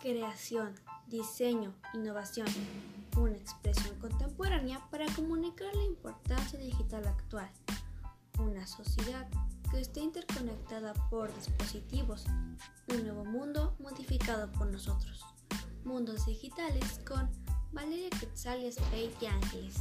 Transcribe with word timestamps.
creación, 0.00 0.74
diseño, 1.06 1.74
innovación, 1.94 2.46
una 3.16 3.36
expresión 3.36 3.98
contemporánea 3.98 4.80
para 4.90 5.06
comunicar 5.14 5.74
la 5.74 5.84
importancia 5.84 6.58
digital 6.58 7.06
actual, 7.06 7.50
una 8.38 8.66
sociedad 8.66 9.28
que 9.70 9.80
está 9.80 10.00
interconectada 10.00 10.94
por 11.10 11.32
dispositivos, 11.34 12.24
un 12.88 13.04
nuevo 13.04 13.24
mundo 13.24 13.76
modificado 13.78 14.50
por 14.52 14.68
nosotros, 14.68 15.24
mundos 15.84 16.26
digitales 16.26 17.00
con 17.06 17.30
Valeria 17.72 18.10
Quetzal 18.10 18.60
y 18.62 19.26
Ángeles. 19.26 19.76